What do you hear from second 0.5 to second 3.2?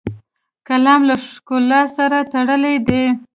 قلم له ښکلا سره تړلی دی